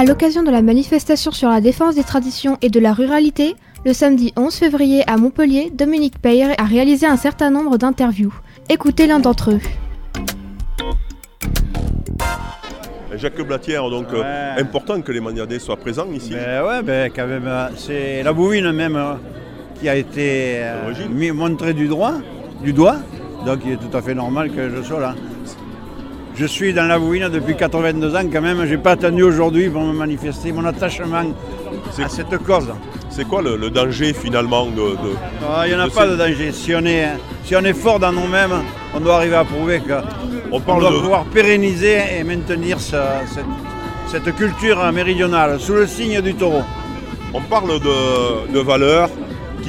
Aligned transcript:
À 0.00 0.04
l'occasion 0.06 0.42
de 0.42 0.50
la 0.50 0.62
manifestation 0.62 1.30
sur 1.30 1.50
la 1.50 1.60
défense 1.60 1.94
des 1.94 2.04
traditions 2.04 2.56
et 2.62 2.70
de 2.70 2.80
la 2.80 2.94
ruralité, 2.94 3.54
le 3.84 3.92
samedi 3.92 4.32
11 4.34 4.54
février 4.54 5.02
à 5.06 5.18
Montpellier, 5.18 5.70
Dominique 5.74 6.18
Peyre 6.22 6.54
a 6.56 6.64
réalisé 6.64 7.04
un 7.04 7.18
certain 7.18 7.50
nombre 7.50 7.76
d'interviews. 7.76 8.32
Écoutez 8.70 9.06
l'un 9.06 9.20
d'entre 9.20 9.50
eux. 9.50 9.60
Jacques 13.14 13.42
Blatière, 13.42 13.90
donc 13.90 14.06
euh, 14.14 14.56
important 14.56 15.02
que 15.02 15.12
les 15.12 15.20
maniadés 15.20 15.58
soient 15.58 15.76
présents 15.76 16.10
ici. 16.10 16.32
Ben 16.32 16.64
ouais, 16.64 16.82
ben, 16.82 17.12
quand 17.14 17.26
même, 17.26 17.46
euh, 17.46 17.68
c'est 17.76 18.22
la 18.22 18.32
bouine 18.32 18.72
même 18.72 18.96
euh, 18.96 19.12
qui 19.78 19.86
a 19.90 19.96
été 19.96 20.62
euh, 20.62 21.34
montrée 21.34 21.74
du, 21.74 21.88
droit, 21.88 22.14
du 22.62 22.72
doigt, 22.72 22.96
donc 23.44 23.58
il 23.66 23.72
est 23.72 23.76
tout 23.76 23.94
à 23.94 24.00
fait 24.00 24.14
normal 24.14 24.50
que 24.50 24.70
je 24.74 24.80
sois 24.80 25.00
là. 25.00 25.14
Je 26.40 26.46
suis 26.46 26.72
dans 26.72 26.86
la 26.86 26.98
bouine 26.98 27.28
depuis 27.28 27.54
82 27.54 28.16
ans 28.16 28.22
quand 28.32 28.40
même, 28.40 28.64
j'ai 28.66 28.78
pas 28.78 28.92
attendu 28.92 29.22
aujourd'hui 29.22 29.68
pour 29.68 29.82
me 29.82 29.92
manifester 29.92 30.52
mon 30.52 30.64
attachement 30.64 31.24
à 32.02 32.08
cette 32.08 32.34
cause. 32.44 32.68
C'est 33.10 33.28
quoi 33.28 33.42
le, 33.42 33.56
le 33.56 33.68
danger 33.68 34.14
finalement 34.14 34.64
de, 34.64 34.72
de- 35.04 35.16
Ah, 35.46 35.64
Il 35.66 35.74
n'y 35.74 35.76
en 35.78 35.84
a 35.84 35.88
pas 35.90 36.04
ces- 36.04 36.10
de 36.12 36.16
danger. 36.16 36.52
Si 36.52 36.74
on 36.74 36.86
est, 36.86 37.08
si 37.44 37.54
on 37.56 37.60
est 37.64 37.74
fort 37.74 37.98
dans 37.98 38.12
nous-mêmes, 38.12 38.54
on 38.94 39.00
doit 39.00 39.16
arriver 39.16 39.34
à 39.36 39.44
prouver 39.44 39.80
qu'on 39.80 40.00
On 40.56 40.60
parle 40.60 40.80
doit 40.80 40.92
de, 40.92 40.98
pouvoir 41.00 41.24
pérenniser 41.24 41.98
et 42.18 42.24
maintenir 42.24 42.80
ce- 42.80 42.96
cette, 43.34 43.44
cette 44.24 44.34
culture 44.34 44.80
méridionale 44.92 45.60
sous 45.60 45.74
le 45.74 45.86
signe 45.86 46.22
du 46.22 46.34
taureau. 46.34 46.62
on 47.34 47.42
parle 47.42 47.80
de, 47.80 48.50
de 48.54 48.60
valeurs 48.60 49.10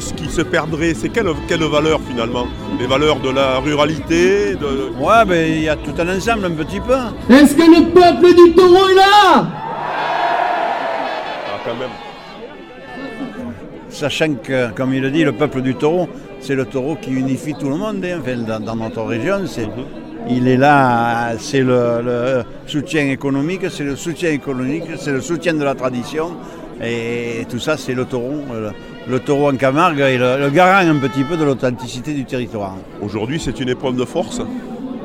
qui, 0.00 0.12
qui 0.14 0.28
se 0.30 0.42
perdraient. 0.42 0.94
C'est 0.94 1.08
quelle, 1.08 1.28
quelle 1.48 1.64
valeur 1.64 2.00
finalement? 2.08 2.46
Les 2.78 2.86
valeurs 2.86 3.20
de 3.20 3.30
la 3.30 3.58
ruralité 3.58 4.54
de... 4.54 4.90
Ouais, 4.98 5.24
ben 5.26 5.50
il 5.50 5.62
y 5.62 5.68
a 5.68 5.76
tout 5.76 5.94
un 5.98 6.16
ensemble 6.16 6.46
un 6.46 6.50
petit 6.50 6.80
peu. 6.80 6.94
Est-ce 7.32 7.54
que 7.54 7.62
le 7.62 7.90
peuple 7.90 8.34
du 8.34 8.54
taureau 8.54 8.88
est 8.88 8.94
là? 8.94 9.46
Ah, 11.46 11.58
quand 11.64 11.74
même. 11.74 11.90
Sachant 13.90 14.34
que, 14.34 14.70
comme 14.72 14.92
il 14.94 15.00
le 15.02 15.10
dit, 15.10 15.24
le 15.24 15.32
peuple 15.32 15.60
du 15.62 15.74
taureau, 15.74 16.08
c'est 16.40 16.54
le 16.54 16.66
taureau 16.66 16.96
qui 17.00 17.10
unifie 17.10 17.54
tout 17.54 17.68
le 17.68 17.76
monde. 17.76 18.04
hein. 18.04 18.18
Enfin, 18.20 18.36
dans, 18.36 18.60
dans 18.60 18.76
notre 18.76 19.02
région, 19.02 19.46
c'est, 19.46 19.68
il 20.28 20.46
est 20.46 20.58
là, 20.58 21.32
c'est 21.38 21.62
le, 21.62 22.02
le 22.04 22.44
soutien 22.66 23.08
économique, 23.08 23.62
c'est 23.70 23.84
le 23.84 23.96
soutien 23.96 24.30
économique, 24.30 24.84
c'est 24.98 25.10
le 25.10 25.20
soutien 25.22 25.54
de 25.54 25.64
la 25.64 25.74
tradition. 25.74 26.36
Et 26.82 27.44
tout 27.48 27.58
ça, 27.58 27.76
c'est 27.76 27.94
le 27.94 28.04
taureau. 28.04 28.42
Le, 28.52 28.70
le 29.12 29.20
taureau 29.20 29.50
en 29.50 29.56
Camargue 29.56 30.00
est 30.00 30.18
le, 30.18 30.38
le 30.38 30.50
garant 30.50 30.86
un 30.88 30.96
petit 30.96 31.24
peu 31.24 31.36
de 31.36 31.44
l'authenticité 31.44 32.12
du 32.12 32.24
territoire. 32.24 32.76
Aujourd'hui, 33.00 33.40
c'est 33.40 33.58
une 33.60 33.68
épreuve 33.70 33.96
de 33.96 34.04
force. 34.04 34.40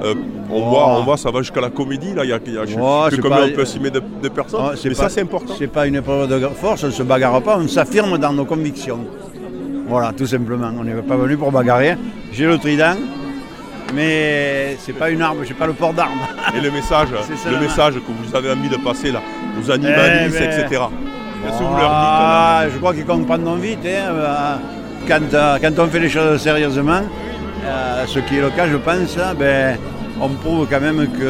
Euh, 0.03 0.13
on, 0.49 0.55
Oh. 0.55 0.69
voit, 0.69 0.87
on 0.99 1.03
voit, 1.03 1.17
ça 1.17 1.31
va 1.31 1.39
jusqu'à 1.39 1.61
la 1.61 1.69
comédie. 1.69 2.13
Là, 2.13 2.25
il 2.25 2.29
y 2.29 2.33
a, 2.33 2.39
il 2.45 2.53
y 2.53 2.57
a 2.57 2.65
je 2.65 2.73
sais 2.73 2.77
Oh, 2.79 3.05
combien 3.21 3.37
pas- 3.37 3.45
on 3.45 3.55
peut 3.55 3.61
estimer 3.61 3.89
de, 3.89 4.01
de 4.21 4.29
personnes. 4.29 4.59
Oh, 4.63 4.71
Mais 4.83 4.89
pas- 4.89 4.95
ça, 4.95 5.09
c'est 5.09 5.21
important. 5.21 5.53
C'est 5.57 5.67
pas 5.67 5.87
une 5.87 5.95
épreuve 5.95 6.27
de 6.27 6.47
force, 6.49 6.83
on 6.83 6.87
ne 6.87 6.91
se 6.91 7.03
bagarre 7.03 7.41
pas, 7.41 7.57
on 7.57 7.67
s'affirme 7.67 8.17
dans 8.17 8.33
nos 8.33 8.45
convictions. 8.45 8.99
Voilà, 9.87 10.11
tout 10.11 10.25
simplement. 10.27 10.71
On 10.79 10.83
n'est 10.83 10.93
pas 11.01 11.15
venu 11.15 11.37
pour 11.37 11.51
bagarrer. 11.51 11.95
J'ai 12.33 12.45
le 12.45 12.57
trident, 12.57 12.95
mais 13.95 14.75
c'est 14.79 14.93
pas 14.93 15.09
une 15.09 15.21
arme, 15.21 15.39
j'ai 15.43 15.53
pas 15.53 15.67
le 15.67 15.73
port 15.73 15.93
d'armes. 15.93 16.19
Et 16.55 16.61
le 16.61 16.71
message, 16.71 17.09
le 17.49 17.59
message 17.59 17.95
que 17.95 17.99
vous 18.29 18.35
avez 18.35 18.51
envie 18.51 18.69
de 18.69 18.77
passer 18.77 19.11
là, 19.11 19.21
aux 19.59 19.71
animalistes, 19.71 20.39
Eh 20.41 20.61
etc. 20.63 20.81
Qu'est-ce 21.43 21.59
que 21.59 21.63
vous 21.63 21.75
leur 21.77 21.91
Ah, 21.91 22.61
dites 22.63 22.73
je 22.73 22.77
crois 22.79 22.93
qu'ils 22.93 23.05
comprendront 23.05 23.55
vite. 23.55 23.79
hein, 23.85 24.11
euh, 24.11 24.55
quand, 25.07 25.33
euh, 25.33 25.57
quand 25.61 25.83
on 25.83 25.87
fait 25.87 25.99
les 25.99 26.09
choses 26.09 26.41
sérieusement, 26.41 27.01
euh, 27.65 28.03
ce 28.07 28.19
qui 28.19 28.37
est 28.37 28.41
le 28.41 28.49
cas, 28.49 28.67
je 28.67 28.77
pense, 28.77 29.17
hein, 29.17 29.33
ben, 29.37 29.77
on 30.21 30.29
prouve 30.29 30.67
quand 30.69 30.79
même 30.81 31.07
que 31.07 31.23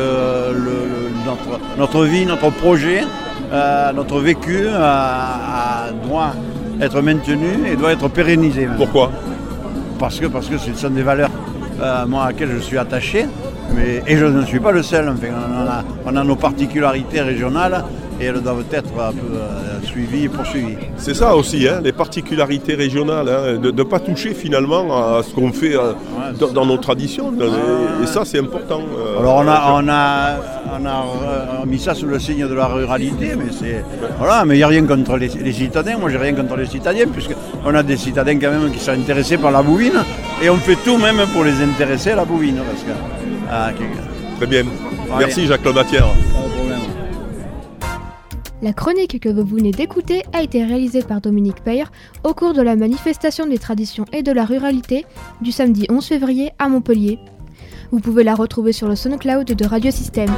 le- 0.53 0.53
le- 0.53 1.11
notre, 1.25 1.59
notre 1.77 2.05
vie, 2.05 2.25
notre 2.25 2.49
projet, 2.51 3.03
euh, 3.51 3.91
notre 3.93 4.19
vécu 4.19 4.61
euh, 4.65 4.77
a- 4.79 5.91
doit 6.07 6.33
être 6.81 7.01
maintenu 7.01 7.67
et 7.71 7.75
doit 7.75 7.91
être 7.93 8.07
pérennisé. 8.09 8.65
même. 8.67 8.75
Pourquoi? 8.77 9.11
Parce 9.99 10.19
que, 10.19 10.25
parce 10.27 10.47
que 10.47 10.57
ce 10.57 10.73
sont 10.73 10.89
des 10.89 11.03
valeurs 11.03 11.29
euh, 11.81 12.05
moi, 12.05 12.25
à 12.25 12.27
laquelle 12.27 12.51
je 12.55 12.59
suis 12.59 12.77
attaché, 12.77 13.25
mais, 13.75 14.01
et 14.07 14.17
je 14.17 14.25
ne 14.25 14.45
suis 14.45 14.59
pas 14.59 14.71
le 14.71 14.83
seul. 14.83 15.09
Enfin, 15.09 15.27
on, 15.31 15.67
a, 15.69 15.83
on 16.05 16.15
a 16.15 16.23
nos 16.23 16.35
particularités 16.35 17.21
régionales 17.21 17.83
et 18.21 18.25
elles 18.25 18.41
doivent 18.41 18.63
être 18.71 18.91
un 18.99 19.11
peu 19.11 19.35
euh, 19.35 19.81
suivies 19.83 20.25
et 20.25 20.29
poursuivies. 20.29 20.77
C'est 20.97 21.15
ça 21.15 21.35
aussi, 21.35 21.67
hein, 21.67 21.81
les 21.83 21.91
particularités 21.91 22.75
régionales, 22.75 23.27
hein, 23.27 23.57
de 23.61 23.71
ne 23.71 23.83
pas 23.83 23.99
toucher 23.99 24.33
finalement 24.35 24.95
à 25.17 25.23
ce 25.23 25.33
qu'on 25.33 25.51
fait 25.51 25.75
euh, 25.75 25.93
dans, 26.39 26.47
dans 26.51 26.65
nos 26.65 26.77
traditions. 26.77 27.31
dans 27.31 27.45
les- 27.45 28.03
et 28.03 28.07
ça, 28.07 28.23
c'est 28.23 28.39
important. 28.39 28.81
euh, 28.97 29.19
Alors 29.19 29.37
on 29.43 29.47
a, 29.47 29.81
on 29.81 29.89
a, 29.89 30.37
on 30.79 30.85
a 30.85 31.65
mis 31.65 31.79
ça 31.79 31.95
sous 31.95 32.05
le 32.05 32.19
signe 32.19 32.47
de 32.47 32.53
la 32.53 32.67
ruralité, 32.67 33.31
mais 33.35 33.51
c'est 33.51 33.83
voilà, 34.19 34.45
mais 34.45 34.55
il 34.55 34.57
n'y 34.57 34.63
a 34.63 34.67
rien 34.67 34.85
contre 34.85 35.17
les, 35.17 35.27
les 35.29 35.51
citadins. 35.53 35.97
Moi, 35.99 36.09
j'ai 36.11 36.17
rien 36.17 36.33
contre 36.33 36.55
les 36.55 36.67
citadins, 36.67 37.07
puisqu'on 37.11 37.73
a 37.73 37.81
des 37.83 37.97
citadins 37.97 38.37
quand 38.39 38.51
même 38.51 38.71
qui 38.71 38.79
sont 38.79 38.91
intéressés 38.91 39.37
par 39.37 39.51
la 39.51 39.63
bouvine, 39.63 39.99
et 40.41 40.49
on 40.51 40.57
fait 40.57 40.77
tout 40.85 40.97
même 40.97 41.21
pour 41.33 41.43
les 41.43 41.61
intéresser 41.63 42.11
à 42.11 42.17
la 42.17 42.25
bouvine, 42.25 42.57
parce 42.57 42.83
que 42.83 42.91
ah, 43.49 43.71
Très 44.37 44.47
bien. 44.47 44.63
Merci 45.17 45.45
Jacques 45.45 45.63
Lomatière. 45.63 46.07
pas 46.07 46.47
de 46.47 46.53
problème. 46.53 46.79
La 48.61 48.71
chronique 48.73 49.19
que 49.19 49.29
vous 49.29 49.43
venez 49.43 49.71
d'écouter 49.71 50.23
a 50.31 50.41
été 50.41 50.63
réalisée 50.63 51.01
par 51.01 51.19
Dominique 51.19 51.63
Peyre 51.63 51.91
au 52.23 52.33
cours 52.33 52.53
de 52.53 52.61
la 52.61 52.75
manifestation 52.75 53.45
des 53.45 53.57
traditions 53.57 54.05
et 54.13 54.23
de 54.23 54.31
la 54.31 54.45
ruralité 54.45 55.05
du 55.41 55.51
samedi 55.51 55.85
11 55.89 56.05
février 56.05 56.51
à 56.59 56.69
Montpellier. 56.69 57.19
Vous 57.91 57.99
pouvez 57.99 58.23
la 58.23 58.35
retrouver 58.35 58.71
sur 58.71 58.87
le 58.87 58.95
SoundCloud 58.95 59.45
de 59.45 59.65
Radio 59.65 59.91
Système. 59.91 60.31